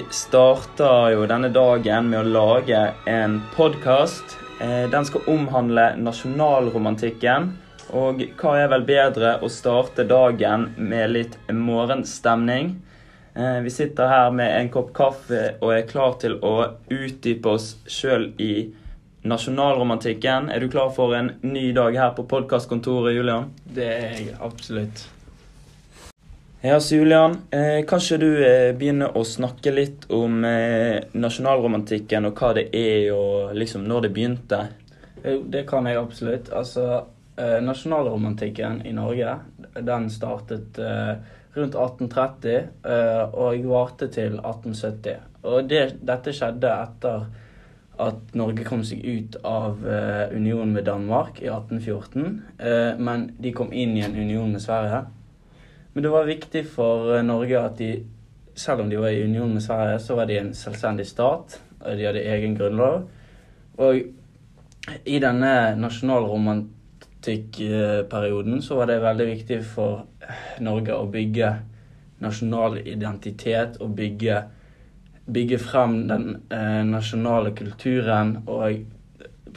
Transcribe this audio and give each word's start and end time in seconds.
Vi 0.00 0.06
starter 0.10 1.10
jo 1.12 1.26
denne 1.28 1.50
dagen 1.52 2.06
med 2.08 2.22
å 2.22 2.28
lage 2.32 2.78
en 3.04 3.34
podkast. 3.52 4.38
Den 4.88 5.04
skal 5.04 5.26
omhandle 5.28 5.90
nasjonalromantikken. 6.00 7.50
Og 7.92 8.22
hva 8.40 8.54
er 8.62 8.70
vel 8.72 8.86
bedre 8.88 9.34
å 9.44 9.50
starte 9.52 10.06
dagen 10.08 10.70
med 10.78 11.12
litt 11.12 11.36
morgenstemning? 11.52 12.72
Eh, 13.34 13.60
vi 13.60 13.74
sitter 13.76 14.08
her 14.08 14.32
med 14.40 14.56
en 14.62 14.72
kopp 14.72 14.94
kaffe 14.96 15.44
og 15.60 15.76
er 15.76 15.86
klar 15.92 16.16
til 16.24 16.38
å 16.40 16.54
utdype 16.88 17.52
oss 17.58 17.74
sjøl 17.84 18.30
i 18.40 18.52
nasjonalromantikken. 19.28 20.48
Er 20.48 20.64
du 20.64 20.72
klar 20.72 20.96
for 20.96 21.12
en 21.12 21.34
ny 21.44 21.74
dag 21.76 22.00
her 22.06 22.16
på 22.16 22.24
podkastkontoret, 22.24 23.18
Julian? 23.20 23.52
Det 23.68 23.94
er 24.00 24.20
jeg 24.30 24.38
absolutt. 24.40 25.10
Ja, 26.62 26.80
så 26.80 26.96
Julian, 26.96 27.36
eh, 27.50 27.86
kanskje 27.88 28.16
du 28.20 28.26
eh, 28.44 28.74
begynner 28.76 29.14
å 29.16 29.22
snakke 29.24 29.72
litt 29.72 30.02
om 30.12 30.42
eh, 30.44 30.98
nasjonalromantikken 31.16 32.26
og 32.28 32.36
hva 32.36 32.50
det 32.58 32.66
er, 32.76 33.06
og 33.14 33.54
liksom 33.56 33.86
når 33.88 34.02
det 34.04 34.10
begynte? 34.12 34.58
Jo, 35.24 35.38
det 35.48 35.62
kan 35.70 35.86
jeg 35.88 35.96
absolutt. 35.96 36.50
Altså, 36.52 36.84
eh, 37.40 37.62
nasjonalromantikken 37.64 38.82
i 38.84 38.92
Norge, 38.92 39.38
den 39.88 40.10
startet 40.12 40.76
eh, 40.84 41.14
rundt 41.56 41.78
1830 41.80 42.52
eh, 42.52 43.22
og 43.32 43.64
varte 43.70 44.10
til 44.12 44.36
1870. 44.36 45.22
Og 45.48 45.70
det, 45.70 45.86
dette 46.04 46.34
skjedde 46.36 46.74
etter 46.74 47.24
at 48.04 48.36
Norge 48.36 48.66
kom 48.68 48.84
seg 48.84 49.00
ut 49.00 49.40
av 49.44 49.80
unionen 50.32 50.76
med 50.76 50.86
Danmark 50.88 51.40
i 51.40 51.48
1814. 51.52 52.96
men 52.96 53.26
de 53.36 53.52
kom 53.52 53.74
inn 53.76 53.92
i 53.98 54.04
en 54.06 54.16
union 54.16 54.52
med 54.52 54.62
Sverige. 54.64 55.02
Men 55.92 56.02
det 56.02 56.12
var 56.12 56.24
viktig 56.28 56.66
for 56.70 57.16
eh, 57.16 57.24
Norge 57.26 57.60
at 57.60 57.78
de, 57.78 58.04
selv 58.54 58.80
om 58.84 58.90
de 58.90 58.96
var 59.00 59.08
i 59.08 59.24
union 59.24 59.54
med 59.54 59.62
Sverige, 59.62 60.00
så 60.00 60.14
var 60.18 60.26
de 60.30 60.38
en 60.38 60.54
selvstendig 60.54 61.06
stat. 61.06 61.60
og 61.80 61.96
De 61.96 62.06
hadde 62.06 62.28
egen 62.34 62.56
grunnlov. 62.58 63.02
Og 63.80 63.94
i 65.04 65.18
denne 65.22 65.76
nasjonalromantikkperioden 65.80 68.62
så 68.62 68.74
var 68.78 68.86
det 68.90 69.02
veldig 69.02 69.26
viktig 69.26 69.64
for 69.64 70.06
Norge 70.60 70.94
å 70.96 71.06
bygge 71.10 71.56
nasjonal 72.20 72.78
identitet 72.84 73.76
og 73.80 73.94
bygge, 73.96 74.42
bygge 75.26 75.58
frem 75.58 76.08
den 76.08 76.36
eh, 76.52 76.84
nasjonale 76.86 77.50
kulturen 77.56 78.36
og 78.46 78.72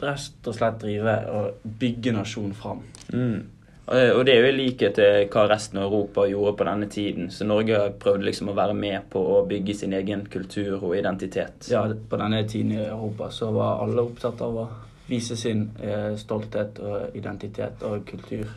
rett 0.00 0.48
og 0.48 0.54
slett 0.56 0.80
drive 0.82 1.26
og 1.30 1.50
bygge 1.80 2.12
nasjonen 2.16 2.54
fram. 2.56 2.80
Mm. 3.12 3.42
Og 3.84 4.22
det 4.24 4.32
er 4.32 4.40
jo 4.40 4.48
i 4.48 4.56
likhet 4.56 4.94
til 4.96 5.26
hva 5.28 5.42
resten 5.50 5.76
av 5.82 5.90
Europa 5.90 6.24
gjorde 6.28 6.54
på 6.56 6.66
denne 6.68 6.86
tiden. 6.88 7.26
Så 7.30 7.44
Norge 7.44 7.82
prøvde 8.00 8.24
liksom 8.24 8.48
å 8.48 8.56
være 8.56 8.76
med 8.78 9.10
på 9.12 9.20
å 9.34 9.42
bygge 9.48 9.76
sin 9.76 9.92
egen 9.92 10.24
kultur 10.32 10.78
og 10.78 10.94
identitet. 10.96 11.68
Ja, 11.72 11.84
på 11.84 12.20
denne 12.20 12.40
tiden 12.48 12.72
i 12.72 12.80
Europa 12.86 13.28
så 13.34 13.50
var 13.52 13.82
alle 13.84 14.06
opptatt 14.06 14.40
av 14.44 14.56
å 14.62 14.66
vise 15.06 15.36
sin 15.36 15.66
eh, 15.84 16.14
stolthet 16.16 16.80
og 16.80 17.16
identitet 17.18 17.84
og 17.84 18.06
kultur. 18.08 18.48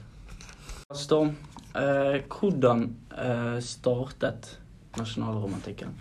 Storm, 0.95 1.33
eh, 1.75 2.22
hvordan 2.31 2.86
eh, 3.11 3.58
startet 3.59 4.53
nasjonalromantikken? 4.98 5.92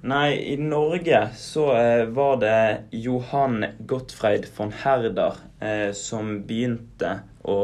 Nei, 0.00 0.54
i 0.54 0.56
Norge 0.56 1.26
så 1.36 1.66
eh, 1.76 2.06
var 2.08 2.38
det 2.40 2.60
Johan 2.96 3.64
Gottfreid 3.84 4.46
von 4.56 4.70
Herder 4.72 5.42
eh, 5.60 5.90
som 5.92 6.38
begynte 6.46 7.18
å 7.42 7.58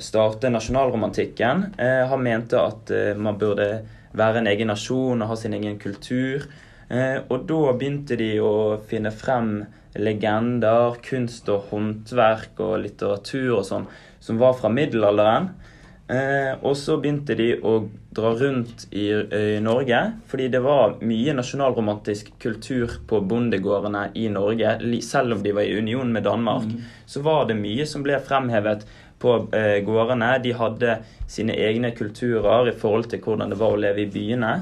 starte 0.00 0.50
nasjonalromantikken. 0.52 1.64
Eh, 1.78 2.04
han 2.10 2.22
mente 2.22 2.60
at 2.60 2.90
eh, 2.94 3.14
man 3.16 3.38
burde 3.38 3.68
være 4.18 4.42
en 4.42 4.50
egen 4.50 4.70
nasjon 4.72 5.22
og 5.22 5.32
ha 5.32 5.36
sin 5.38 5.56
egen 5.58 5.78
kultur. 5.80 6.46
Eh, 6.88 7.18
og 7.28 7.46
da 7.48 7.74
begynte 7.76 8.16
de 8.16 8.34
å 8.40 8.78
finne 8.88 9.12
frem 9.12 9.62
legender, 9.98 10.98
kunst 11.04 11.48
og 11.52 11.70
håndverk 11.72 12.60
og 12.64 12.78
litteratur 12.84 13.58
og 13.58 13.66
sånn 13.66 13.88
som 14.20 14.38
var 14.40 14.56
fra 14.58 14.70
middelalderen. 14.72 15.50
Eh, 16.08 16.54
og 16.64 16.72
så 16.80 16.96
begynte 16.96 17.34
de 17.36 17.50
å 17.60 17.82
dra 18.16 18.30
rundt 18.38 18.86
i, 18.96 19.10
i, 19.12 19.58
Norge, 19.60 19.98
fordi 20.30 20.46
det 20.54 20.62
var 20.64 20.94
mye 21.04 21.34
nasjonalromantisk 21.36 22.30
kultur 22.40 22.94
på 23.10 23.20
bondegårdene 23.28 24.06
i 24.16 24.24
Norge. 24.32 24.78
Selv 25.04 25.36
om 25.36 25.42
de 25.44 25.52
var 25.52 25.68
i 25.68 25.76
union 25.76 26.08
med 26.12 26.24
Danmark, 26.24 26.70
mm. 26.70 26.88
så 27.04 27.20
var 27.26 27.44
det 27.50 27.58
mye 27.60 27.84
som 27.86 28.06
ble 28.06 28.16
fremhevet 28.24 28.88
på 29.22 29.34
eh, 29.56 29.78
gårdene. 29.86 30.32
De 30.42 30.54
hadde 30.56 30.98
sine 31.30 31.56
egne 31.58 31.92
kulturer 31.96 32.70
i 32.70 32.76
forhold 32.78 33.10
til 33.12 33.22
hvordan 33.24 33.52
det 33.52 33.60
var 33.60 33.74
å 33.74 33.80
leve 33.80 34.04
i 34.04 34.10
byene. 34.12 34.52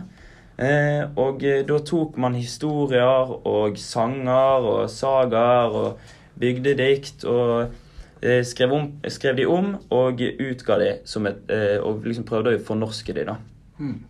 Eh, 0.56 1.02
og 1.20 1.44
eh, 1.44 1.62
da 1.68 1.80
tok 1.84 2.16
man 2.22 2.36
historier 2.38 3.34
og 3.44 3.76
sanger 3.80 4.64
og 4.64 4.86
sagaer 4.88 5.76
og 5.76 6.14
bygdedikt 6.40 7.26
og 7.28 7.74
eh, 8.22 8.40
skrev, 8.44 8.72
om, 8.72 8.90
skrev, 9.12 9.36
de 9.36 9.46
om 9.52 9.74
og 9.92 10.22
utga 10.24 10.78
de 10.80 10.90
et 10.96 11.52
eh, 11.52 11.76
Og 11.84 12.04
liksom 12.08 12.24
prøvde 12.28 12.56
å 12.56 12.64
fornorske 12.64 13.12
de, 13.12 13.26
da. 13.28 13.36
Hmm. 13.76 14.00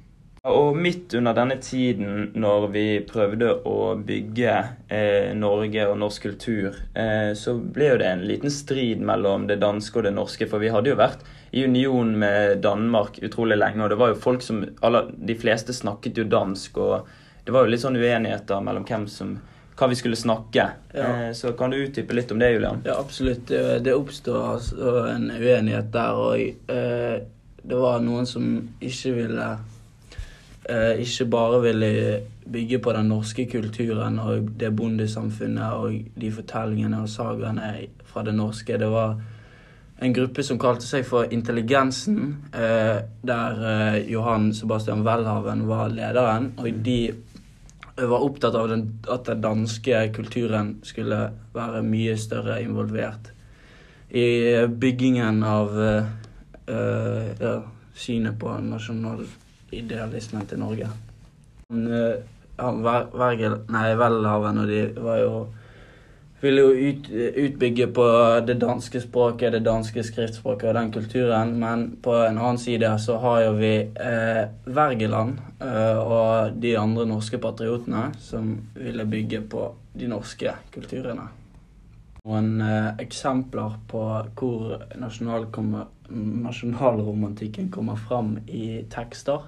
Og 0.47 0.77
midt 0.79 1.15
under 1.19 1.35
denne 1.35 1.57
tiden, 1.59 2.29
når 2.39 2.69
vi 2.71 2.85
prøvde 3.09 3.49
å 3.67 3.97
bygge 3.99 4.53
eh, 4.95 5.33
Norge 5.35 5.89
og 5.91 5.97
norsk 5.99 6.29
kultur, 6.29 6.77
eh, 6.95 7.33
så 7.35 7.57
ble 7.59 7.89
jo 7.89 7.97
det 7.99 8.13
en 8.13 8.23
liten 8.29 8.55
strid 8.55 9.03
mellom 9.03 9.49
det 9.51 9.59
danske 9.65 9.99
og 9.99 10.07
det 10.07 10.15
norske. 10.15 10.47
For 10.47 10.63
vi 10.63 10.71
hadde 10.71 10.93
jo 10.93 11.01
vært 11.01 11.27
i 11.51 11.67
union 11.67 12.15
med 12.23 12.63
Danmark 12.63 13.19
utrolig 13.27 13.59
lenge, 13.59 13.83
og 13.83 13.91
det 13.91 13.99
var 13.99 14.15
jo 14.15 14.23
folk 14.23 14.47
som 14.47 14.63
alle, 14.87 15.09
De 15.19 15.35
fleste 15.35 15.75
snakket 15.75 16.23
jo 16.23 16.29
dansk, 16.31 16.79
og 16.79 17.11
det 17.43 17.55
var 17.55 17.67
jo 17.67 17.75
litt 17.75 17.83
sånn 17.83 17.99
uenigheter 17.99 18.63
mellom 18.63 18.87
hvem 18.87 19.11
som 19.11 19.37
hva 19.77 19.91
vi 19.91 19.99
skulle 19.99 20.17
snakke. 20.17 20.71
Ja. 20.95 21.07
Eh, 21.27 21.31
så 21.35 21.57
kan 21.59 21.75
du 21.75 21.83
utdype 21.83 22.15
litt 22.15 22.31
om 22.31 22.39
det, 22.39 22.55
Julian? 22.55 22.85
Ja, 22.87 23.01
absolutt. 23.03 23.51
Det, 23.51 23.99
oppstod 23.99 24.39
altså 24.55 25.09
en 25.11 25.27
uenighet 25.35 25.91
der, 25.91 26.21
og 26.23 26.71
eh, 26.71 27.17
det 27.67 27.79
var 27.83 27.99
noen 28.05 28.31
som 28.31 28.61
ikke 28.79 29.19
ville 29.25 29.57
eh, 30.69 31.03
ikke 31.03 31.29
bare 31.31 31.63
ville 31.63 31.93
bygge 32.53 32.79
på 32.79 32.93
den 32.93 33.09
norske 33.11 33.47
kulturen 33.51 34.19
og 34.23 34.51
det 34.61 34.73
bondesamfunnet 34.77 35.73
og 35.73 36.21
de 36.21 36.31
fortellingene 36.33 37.01
og 37.03 37.09
sagaene 37.11 37.73
fra 38.05 38.23
det 38.27 38.35
norske. 38.35 38.79
Det 38.79 38.91
var 38.91 39.17
en 40.03 40.15
gruppe 40.15 40.45
som 40.45 40.59
kalte 40.61 40.87
seg 40.87 41.07
for 41.09 41.33
Intelligensen, 41.33 42.37
eh, 42.53 42.99
der 43.27 43.63
eh, 43.71 44.03
Johan 44.13 44.53
Sebastian 44.55 45.07
Welhaven 45.07 45.67
var 45.69 45.89
lederen. 45.89 46.53
Og 46.59 46.83
de 46.85 47.01
var 47.97 48.21
opptatt 48.21 48.55
av 48.55 48.69
den, 48.69 48.91
at 49.09 49.25
den 49.27 49.41
danske 49.41 50.03
kulturen 50.13 50.77
skulle 50.85 51.31
være 51.55 51.81
mye 51.83 52.17
større 52.21 52.61
involvert 52.63 53.33
i 54.11 54.67
byggingen 54.69 55.43
av 55.43 55.73
uh, 55.79 56.05
ja, 57.41 57.55
synet 57.95 58.39
på 58.39 58.53
nasjonal 58.63 59.25
idealismen 59.75 60.47
til 60.47 60.63
Norge. 60.63 60.91
Han, 61.71 61.87
han 62.61 62.83
Vergel, 62.85 63.63
nei, 63.73 63.89
Welhaven 63.99 64.63
og 64.63 64.71
de 64.71 64.83
var 65.03 65.23
jo 65.23 65.39
ville 66.41 66.61
jo 66.61 66.89
ut, 66.89 67.11
utbygge 67.37 67.87
på 67.87 68.05
det 68.47 68.55
danske 68.61 69.01
språket, 69.01 69.53
det 69.53 69.61
danske 69.65 70.03
skriftspråket 70.05 70.69
og 70.69 70.75
den 70.77 70.93
kulturen. 70.93 71.61
Men 71.61 71.97
på 72.03 72.15
en 72.15 72.39
annen 72.39 72.59
side 72.61 72.99
så 73.03 73.17
har 73.23 73.41
jo 73.47 73.53
vi 73.61 73.75
eh, 73.81 74.45
Wergeland 74.67 75.39
eh, 75.61 75.99
og 75.99 76.53
de 76.63 76.79
andre 76.79 77.07
norske 77.09 77.39
patriotene 77.43 78.13
som 78.21 78.69
ville 78.77 79.05
bygge 79.09 79.41
på 79.51 79.75
de 79.97 80.09
norske 80.13 80.53
kulturene. 80.75 81.29
Noen 82.27 82.61
eh, 82.61 82.91
eksempler 83.01 83.73
på 83.89 84.25
hvor 84.37 84.85
nasjonalromantikken 84.99 87.71
kommer 87.73 87.97
fram 87.97 88.39
i 88.47 88.85
tekster. 88.93 89.41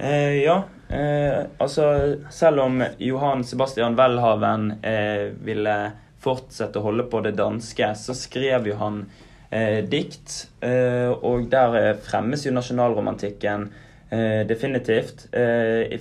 Eh, 0.00 0.42
ja. 0.42 0.62
Eh, 0.88 1.44
altså, 1.58 2.16
selv 2.30 2.60
om 2.60 2.84
Johan 2.98 3.44
Sebastian 3.44 3.96
Welhaven 3.98 4.72
eh, 4.82 5.28
ville 5.44 5.76
fortsette 6.20 6.80
å 6.80 6.86
holde 6.88 7.04
på 7.10 7.20
det 7.24 7.34
danske, 7.36 7.92
så 7.96 8.16
skrev 8.16 8.70
jo 8.70 8.78
han 8.80 9.02
eh, 9.50 9.84
dikt. 9.84 10.48
Eh, 10.64 11.12
og 11.12 11.50
der 11.52 11.76
eh, 11.78 11.92
fremmes 12.00 12.46
jo 12.46 12.56
nasjonalromantikken 12.56 13.70
definitivt. 14.10 15.28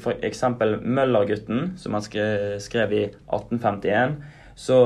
For 0.01 0.24
eksempel 0.25 0.80
'Møllergutten', 0.81 1.75
som 1.78 1.94
han 1.94 2.01
skrev, 2.01 2.56
skrev 2.57 2.94
i 2.98 3.04
1851. 3.06 4.16
Så 4.57 4.78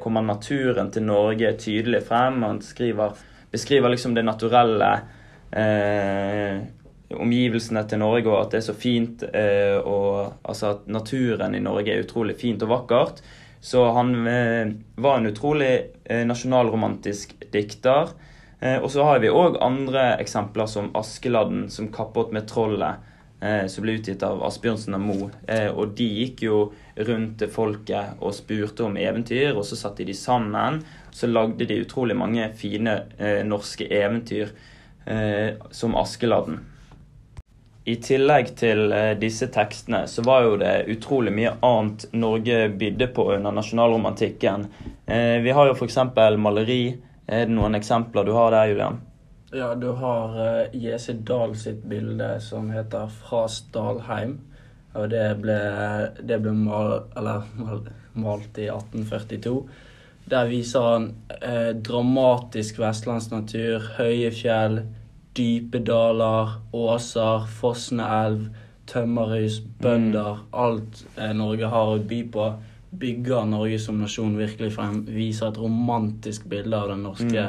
kommer 0.00 0.24
naturen 0.24 0.88
til 0.88 1.04
Norge 1.04 1.50
tydelig 1.60 2.00
frem. 2.06 2.40
Han 2.48 2.62
skriver, 2.64 3.12
beskriver 3.52 3.92
liksom 3.92 4.14
det 4.16 4.24
naturelle. 4.24 4.88
Eh, 5.52 6.64
omgivelsene 7.20 7.84
til 7.88 8.00
Norge, 8.02 8.30
og 8.30 8.40
at 8.40 8.54
det 8.54 8.60
er 8.60 8.66
så 8.68 8.74
fint. 8.76 9.22
Eh, 9.28 9.78
og 9.78 10.34
altså 10.42 10.74
at 10.74 10.90
naturen 10.90 11.56
i 11.56 11.62
Norge 11.62 11.92
er 11.92 12.04
utrolig 12.04 12.36
fint 12.40 12.62
og 12.64 12.72
vakkert. 12.72 13.22
Så 13.62 13.84
han 13.94 14.14
eh, 14.26 14.74
var 14.96 15.18
en 15.18 15.30
utrolig 15.30 15.72
eh, 16.04 16.24
nasjonalromantisk 16.28 17.36
dikter. 17.52 18.14
og 18.62 18.90
så 18.94 19.02
har 19.02 19.18
vi 19.18 19.26
òg 19.26 19.56
andre 19.58 20.12
eksempler 20.22 20.68
som 20.70 20.92
Askeladden 20.94 21.64
som 21.70 21.88
kappet 21.90 22.30
med 22.32 22.46
trollet. 22.46 23.08
som 23.66 23.82
ble 23.82 23.96
utgitt 23.98 24.22
av 24.22 24.38
Asbjørnsen 24.46 24.94
og 24.94 25.00
Moe. 25.02 25.30
Og 25.74 25.96
de 25.98 26.06
gikk 26.06 26.44
jo 26.44 26.58
rundt 26.94 27.40
til 27.40 27.50
folket 27.50 28.22
og 28.22 28.36
spurte 28.36 28.84
om 28.86 28.94
eventyr, 28.96 29.56
og 29.56 29.66
så 29.66 29.74
satte 29.74 30.06
de 30.06 30.14
sammen. 30.14 30.78
Så 31.10 31.26
lagde 31.26 31.66
de 31.66 31.80
utrolig 31.82 32.14
mange 32.14 32.52
fine 32.54 33.00
norske 33.42 33.90
eventyr, 33.90 34.54
som 35.74 35.98
Askeladden. 35.98 36.60
I 37.84 37.96
tillegg 37.98 38.52
til 38.58 38.92
eh, 38.94 39.12
disse 39.18 39.48
tekstene 39.50 40.04
så 40.06 40.22
var 40.26 40.44
jo 40.46 40.58
det 40.60 40.74
utrolig 40.92 41.32
mye 41.34 41.56
annet 41.66 42.04
Norge 42.14 42.68
bydde 42.78 43.08
på 43.16 43.24
under 43.34 43.54
nasjonalromantikken. 43.56 44.68
Eh, 45.06 45.40
vi 45.42 45.50
har 45.50 45.66
jo 45.66 45.74
f.eks. 45.74 45.98
maleri. 46.38 46.84
Er 47.26 47.46
det 47.46 47.56
noen 47.56 47.74
eksempler 47.78 48.26
du 48.26 48.32
har 48.36 48.54
der, 48.54 48.70
Julian? 48.70 49.00
Ja, 49.52 49.74
du 49.74 49.90
har 49.98 50.38
Jesi 50.72 51.12
Dahl 51.26 51.56
sitt 51.58 51.82
bilde 51.84 52.40
som 52.40 52.70
heter 52.70 53.10
'Fra 53.10 53.46
Stalheim'. 53.48 54.38
Og 54.94 55.08
det 55.10 55.26
ble, 55.40 55.58
det 56.20 56.38
ble 56.44 56.52
mal, 56.52 56.98
eller, 57.16 57.46
mal, 57.56 57.86
malt 58.12 58.58
i 58.60 58.68
1842. 58.68 59.62
Der 60.30 60.48
viser 60.50 60.84
han 60.86 61.06
eh, 61.40 61.72
dramatisk 61.74 62.78
vestlandsnatur, 62.82 63.88
høye 63.96 64.30
fjell, 64.34 64.82
dype 65.36 65.78
daler, 65.86 66.56
åser, 66.76 67.46
fossende 67.60 68.04
elv, 68.04 68.46
tømmerhus, 68.90 69.60
bønder. 69.80 70.42
Alt 70.52 71.04
eh, 71.16 71.32
Norge 71.36 71.70
har 71.72 71.94
å 71.94 71.98
by 71.98 72.22
på, 72.34 72.48
bygger 73.00 73.46
Norge 73.48 73.78
som 73.80 74.00
nasjon 74.02 74.34
virkelig 74.36 74.72
frem. 74.74 75.02
Viser 75.08 75.48
et 75.52 75.60
romantisk 75.62 76.44
bilde 76.50 76.76
av 76.76 76.90
den 76.92 77.04
norske 77.06 77.46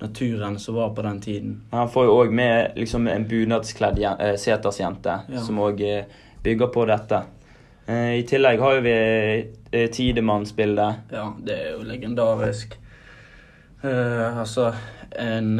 naturen 0.00 0.58
som 0.58 0.74
var 0.78 0.90
på 0.94 1.02
den 1.06 1.20
tiden. 1.22 1.56
Han 1.72 1.88
får 1.90 2.06
jo 2.06 2.14
òg 2.20 2.32
med 2.34 2.78
liksom, 2.78 3.08
en 3.10 3.26
bunadskledd 3.30 3.98
eh, 4.04 4.34
setersjente, 4.38 5.20
Ja. 5.32 5.40
som 5.42 5.58
òg 5.62 5.80
eh, 5.82 6.04
bygger 6.44 6.70
på 6.74 6.86
dette. 6.90 7.22
Eh, 7.86 8.18
I 8.20 8.24
tillegg 8.28 8.60
har 8.62 8.78
jo 8.78 8.84
vi 8.86 8.94
eh, 9.72 9.90
Tidemannsbildet. 9.90 11.10
Ja, 11.12 11.28
det 11.42 11.58
er 11.58 11.70
jo 11.74 11.82
legendarisk. 11.88 12.78
Eh, 13.82 14.38
altså, 14.40 14.70
en, 15.18 15.58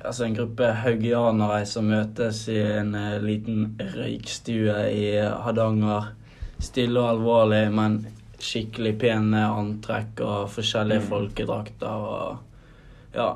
altså 0.00 0.24
en 0.24 0.34
gruppe 0.36 0.70
haugianere 0.82 1.66
som 1.68 1.84
møtes 1.90 2.46
i 2.48 2.58
en 2.62 2.94
eh, 2.94 3.18
liten 3.22 3.76
røykstue 3.94 4.76
i 4.92 5.04
Hardanger. 5.44 6.12
Stille 6.62 7.00
og 7.02 7.10
alvorlig, 7.16 7.64
men 7.74 8.00
skikkelig 8.42 8.94
pene 8.98 9.42
antrekk 9.46 10.20
og 10.24 10.48
forskjellige 10.50 11.00
Mm. 11.02 11.08
folkedrakter. 11.08 11.88
Og 11.88 12.38
ja, 13.14 13.28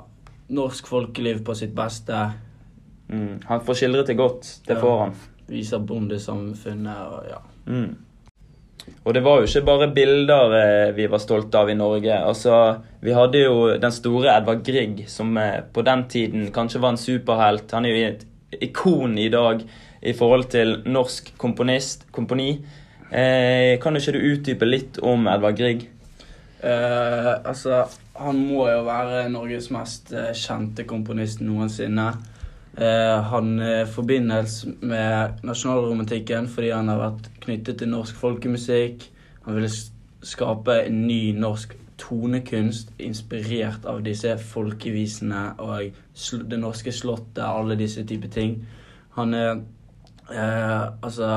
norsk 0.49 0.87
folkeliv 0.87 1.45
på 1.45 1.55
sitt 1.55 1.75
beste. 1.75 2.33
Mm. 3.09 3.41
Han 3.47 3.61
får 3.61 3.75
skildret 3.75 4.07
det 4.07 4.17
godt. 4.17 4.61
Det 4.67 4.77
Ja. 4.77 4.81
får 4.81 4.99
han. 5.01 5.15
Viser 5.49 5.79
bondesamfunnet 5.79 6.97
og 7.07 7.25
ja. 7.31 7.39
Mm. 7.67 7.97
Og 9.07 9.15
det 9.15 9.23
var 9.23 9.39
jo 9.39 9.47
ikke 9.47 9.67
bare 9.69 9.87
bilder 9.95 10.55
eh, 10.59 10.95
vi 10.97 11.05
var 11.07 11.21
stolte 11.23 11.61
av 11.61 11.71
i 11.71 11.79
Norge. 11.79 12.11
Altså, 12.11 12.81
Vi 13.01 13.15
hadde 13.15 13.45
jo 13.45 13.77
den 13.79 13.95
store 13.95 14.33
Edvard 14.35 14.65
Grieg, 14.67 15.05
som 15.07 15.37
eh, 15.39 15.61
på 15.63 15.85
den 15.87 16.09
tiden 16.11 16.49
kanskje 16.53 16.83
var 16.83 16.95
en 16.95 16.99
superhelt. 16.99 17.71
Han 17.71 17.87
er 17.87 17.95
jo 17.95 18.09
et 18.09 18.27
ikon 18.67 19.15
i 19.19 19.29
dag 19.31 19.63
i 20.03 20.15
forhold 20.15 20.49
til 20.51 20.81
norsk 20.91 21.37
komponist, 21.39 22.09
komponi. 22.11 22.57
Eh, 23.13 23.79
kan 23.79 23.95
ikke 23.95 24.17
du 24.17 24.25
utdype 24.33 24.67
litt 24.67 24.99
om 24.99 25.31
Edvard 25.31 25.55
Grieg? 25.61 25.87
Eh, 26.67 27.31
altså, 27.47 27.85
han 28.19 28.43
må 28.49 28.67
jo 28.73 28.83
være 28.89 29.29
Norges 29.31 29.71
mest 29.71 30.11
eh, 30.11 30.33
kjente 30.35 30.83
komponist 30.89 31.47
noensinne. 31.47 32.11
Eh, 32.75 33.17
han 33.31 33.55
eh, 33.63 33.87
forbindes 33.87 34.65
med 34.83 35.47
nasjonalromantikken 35.47 36.51
fordi 36.51 36.75
han 36.75 36.91
har 36.91 37.05
vært 37.07 37.31
knyttet 37.47 37.81
til 37.81 37.91
norsk 37.93 38.17
folkemusikk. 38.21 39.09
Han 39.47 39.59
ville 39.59 39.71
skape 40.27 40.81
en 40.87 41.05
ny 41.07 41.33
norsk 41.39 41.77
tonekunst 42.01 42.93
inspirert 43.01 43.87
av 43.89 44.03
disse 44.05 44.35
folkevisene 44.51 45.55
og 45.63 45.95
det 46.51 46.59
norske 46.61 46.93
slottet, 46.93 47.45
alle 47.45 47.79
disse 47.79 48.05
typer 48.05 48.33
ting. 48.33 48.59
Han 49.17 49.35
er 49.35 49.53
eh, 50.31 50.83
Altså 51.03 51.31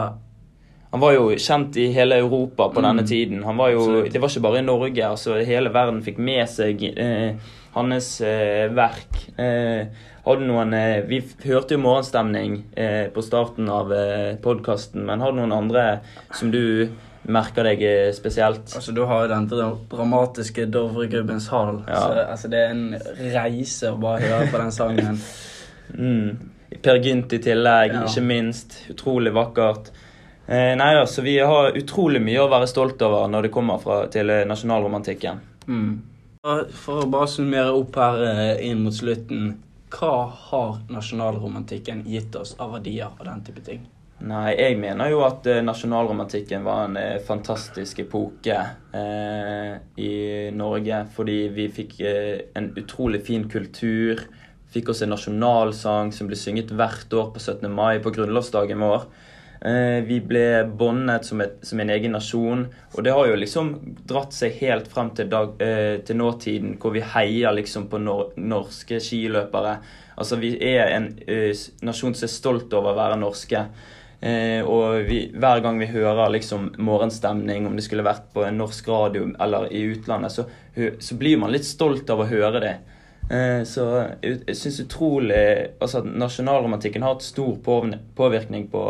Han 0.91 0.99
var 1.03 1.13
jo 1.13 1.27
kjent 1.37 1.75
i 1.77 1.91
hele 1.93 2.15
Europa 2.17 2.69
på 2.73 2.81
denne 2.81 3.03
Mm. 3.03 3.07
tiden. 3.07 3.43
Han 3.45 3.57
var 3.57 3.69
jo, 3.69 4.03
det 4.09 4.17
var 4.21 4.29
ikke 4.29 4.41
bare 4.41 4.57
i 4.59 4.65
Norge. 4.65 5.03
altså 5.05 5.35
Hele 5.45 5.69
verden 5.69 6.01
fikk 6.01 6.17
med 6.17 6.47
seg 6.49 6.81
eh, 6.97 7.35
hans 7.75 8.21
eh, 8.21 8.67
verk. 8.73 9.19
Eh, 9.37 9.85
hadde 10.25 10.47
noen, 10.47 10.73
eh, 10.73 11.01
vi 11.05 11.19
hørte 11.45 11.75
jo 11.77 11.83
morgenstemning 11.83 12.63
eh, 12.75 13.05
på 13.13 13.21
starten 13.21 13.69
av 13.69 13.93
eh, 13.93 14.35
podkasten, 14.41 15.05
men 15.05 15.19
har 15.21 15.31
du 15.31 15.37
noen 15.43 15.53
andre 15.53 15.99
som 16.33 16.49
du 16.51 16.89
merker 17.29 17.63
deg 17.69 17.81
eh, 17.85 18.11
spesielt? 18.11 18.65
Altså, 18.73 18.91
Du 18.91 19.05
har 19.05 19.27
jo 19.27 19.33
den 19.35 19.47
dra 19.47 19.69
dramatiske 19.93 20.65
Dovregubbens 20.73 21.49
hall. 21.53 21.83
Ja. 21.87 21.99
Så, 22.01 22.25
altså, 22.31 22.49
det 22.49 22.57
er 22.65 22.69
en 22.73 22.97
reise 23.35 23.91
å 23.93 23.99
bare 24.01 24.21
høre 24.25 24.49
på 24.51 24.57
den 24.57 24.71
sangen. 24.71 25.21
Mm. 25.89 26.35
Per 26.83 26.99
Gynt 27.01 27.33
i 27.33 27.39
tillegg, 27.41 27.93
Ja. 27.93 28.03
ikke 28.05 28.21
minst. 28.21 28.75
Utrolig 28.91 29.31
vakkert. 29.33 29.87
Eh, 30.49 30.75
nei 30.75 30.95
da, 30.95 31.05
så 31.05 31.21
vi 31.21 31.35
har 31.37 31.75
utrolig 31.77 32.21
mye 32.25 32.41
å 32.41 32.49
være 32.49 32.67
stolt 32.71 33.01
over 33.05 33.27
når 33.29 33.45
det 33.45 33.51
kommer 33.53 33.77
fra, 33.83 33.99
til 34.09 34.31
eh, 34.33 34.47
nasjonalromantikken. 34.49 35.43
Mm. 35.69 35.91
For 36.41 37.03
å 37.03 37.09
bare 37.11 37.29
summere 37.29 37.75
opp 37.77 37.99
her 38.01 38.23
eh, 38.25 38.63
inn 38.65 38.81
mot 38.81 38.95
slutten. 38.95 39.51
Hva 39.93 40.15
har 40.49 40.79
nasjonalromantikken 40.89 42.01
gitt 42.09 42.33
oss 42.39 42.55
av 42.57 42.73
verdier 42.79 43.13
og 43.13 43.23
den 43.29 43.45
type 43.45 43.61
ting? 43.67 43.85
Nei, 44.19 44.55
jeg 44.57 44.75
mener 44.81 45.13
jo 45.13 45.21
at 45.27 45.45
eh, 45.47 45.61
nasjonalromantikken 45.63 46.65
var 46.65 46.89
en 46.89 46.97
fantastisk 47.29 48.01
epoke 48.07 48.57
eh, 48.57 49.77
i 50.01 50.11
Norge. 50.49 51.05
Fordi 51.13 51.39
vi 51.53 51.69
fikk 51.77 51.97
eh, 52.01 52.35
en 52.57 52.73
utrolig 52.81 53.21
fin 53.29 53.45
kultur. 53.51 54.25
Fikk 54.73 54.95
oss 54.95 55.05
en 55.05 55.13
nasjonalsang 55.13 56.09
som 56.15 56.29
ble 56.29 56.41
synget 56.41 56.73
hvert 56.73 57.13
år 57.13 57.35
på 57.37 57.41
17. 57.45 57.69
mai, 57.69 58.01
på 58.01 58.17
grunnlovsdagen 58.17 58.81
vår. 58.81 59.11
Eh, 59.61 59.99
vi 60.07 60.21
ble 60.23 60.63
båndet 60.79 61.25
som, 61.27 61.43
som 61.61 61.79
en 61.79 61.89
egen 61.91 62.13
nasjon. 62.15 62.65
Og 62.95 63.03
det 63.03 63.13
har 63.15 63.27
jo 63.27 63.39
liksom 63.39 63.73
dratt 64.07 64.35
seg 64.35 64.55
helt 64.61 64.87
frem 64.91 65.11
til, 65.17 65.29
dag, 65.31 65.55
eh, 65.63 65.99
til 66.07 66.19
nåtiden, 66.19 66.77
hvor 66.79 66.95
vi 66.95 67.03
heier 67.03 67.55
liksom 67.57 67.89
på 67.91 67.99
nor 67.99 68.31
norske 68.39 69.01
skiløpere. 69.03 69.77
Altså, 70.19 70.39
vi 70.39 70.55
er 70.63 70.93
en 70.95 71.09
eh, 71.27 71.51
nasjon 71.83 72.15
som 72.15 72.27
er 72.27 72.35
stolt 72.35 72.75
over 72.77 72.93
å 72.93 72.99
være 72.99 73.19
norske. 73.19 73.65
Eh, 74.19 74.61
og 74.67 75.05
vi, 75.07 75.25
hver 75.35 75.61
gang 75.63 75.79
vi 75.79 75.91
hører 75.91 76.31
liksom 76.31 76.73
morgenstemning, 76.79 77.67
om 77.67 77.75
det 77.75 77.85
skulle 77.87 78.07
vært 78.07 78.31
på 78.35 78.43
en 78.47 78.59
norsk 78.59 78.87
radio 78.91 79.27
eller 79.39 79.67
i 79.75 79.85
utlandet, 79.91 80.35
så, 80.35 80.47
så 80.75 81.19
blir 81.19 81.39
man 81.39 81.51
litt 81.55 81.67
stolt 81.67 82.09
av 82.11 82.23
å 82.23 82.31
høre 82.31 82.63
det. 82.63 82.73
Eh, 83.29 83.61
så 83.63 83.83
jeg, 84.23 84.55
syns 84.57 84.79
utrolig 84.81 85.41
altså 85.79 86.01
at 86.01 86.07
nasjonalromantikken 86.17 87.03
har 87.05 87.13
hatt 87.13 87.25
stor 87.27 87.59
påvirkning 88.17 88.67
på 88.71 88.83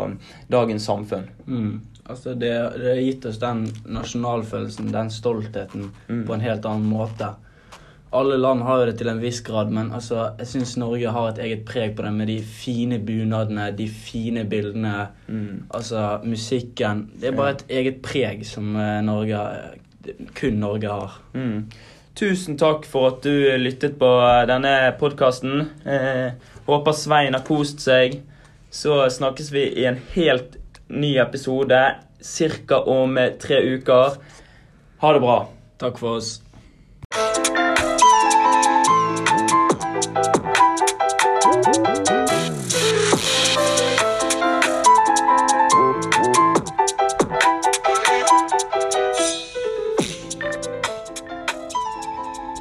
dagens 0.48 0.86
samfunn. 0.88 1.28
Mm. 1.46 1.80
Altså, 2.10 2.32
det, 2.34 2.50
det 2.80 2.88
har 2.88 3.02
gitt 3.04 3.26
oss 3.28 3.38
den 3.38 3.66
nasjonalfølelsen, 3.86 4.88
den 4.92 5.10
stoltheten, 5.14 5.90
Mm. 6.08 6.24
på 6.26 6.34
en 6.34 6.40
helt 6.40 6.64
annen 6.66 6.88
måte. 6.90 7.34
Alle 8.12 8.36
land 8.40 8.62
har 8.66 8.80
jo 8.80 8.86
det 8.88 8.96
til 8.98 9.08
en 9.12 9.20
viss 9.22 9.38
grad, 9.46 9.70
men 9.70 9.92
altså, 9.94 10.32
jeg 10.40 10.48
syns 10.50 10.72
Norge 10.82 11.12
har 11.14 11.28
et 11.30 11.38
eget 11.44 11.62
preg 11.68 11.92
på 11.94 12.02
det 12.02 12.10
med 12.16 12.26
de 12.26 12.40
fine 12.42 12.98
bunadene, 12.98 13.68
de 13.78 13.86
fine 13.86 14.42
bildene. 14.50 15.06
Mm. 15.28 15.68
Altså 15.70 16.18
musikken. 16.24 17.04
Det 17.20 17.28
er 17.30 17.36
bare 17.38 17.54
et 17.54 17.64
eget 17.68 18.02
preg 18.02 18.42
som 18.48 18.74
eh, 18.74 18.98
Norge 19.06 19.38
eh, 19.38 20.26
kun 20.34 20.58
Norge 20.58 20.90
har. 20.90 21.20
Mm. 21.34 21.68
Tusen 22.18 22.58
takk 22.58 22.84
for 22.90 23.12
at 23.12 23.22
du 23.24 23.32
lyttet 23.60 23.96
på 24.00 24.10
denne 24.50 24.74
podkasten. 25.00 25.70
Eh, 25.86 26.32
håper 26.66 26.96
Svein 26.96 27.36
har 27.36 27.46
kost 27.46 27.80
seg. 27.84 28.20
Så 28.70 29.02
snakkes 29.10 29.50
vi 29.54 29.64
i 29.82 29.86
en 29.88 29.98
helt 30.14 30.58
ny 30.88 31.16
episode 31.22 31.80
ca. 32.20 32.82
om 32.82 33.18
tre 33.40 33.62
uker. 33.76 34.20
Ha 35.00 35.12
det 35.12 35.20
bra. 35.20 35.38
Takk 35.78 35.98
for 35.98 36.18
oss. 36.20 36.40